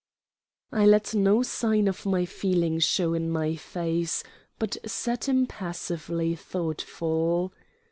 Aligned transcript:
I 0.71 0.87
let 0.87 1.13
no 1.13 1.43
sign 1.43 1.87
of 1.87 2.07
my 2.07 2.25
feeling 2.25 2.79
show 2.79 3.13
in 3.13 3.29
my 3.29 3.55
face, 3.55 4.23
but 4.57 4.75
sat 4.83 5.29
impassively 5.29 6.33
thoughtful. 6.35 7.53